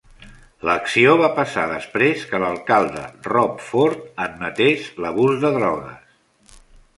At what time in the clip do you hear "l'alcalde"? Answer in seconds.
2.43-3.03